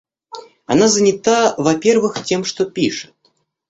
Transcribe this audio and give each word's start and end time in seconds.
Она 0.65 0.87
занята, 0.87 1.53
во-первых, 1.59 2.23
тем, 2.25 2.43
что 2.43 2.65
пишет. 2.65 3.13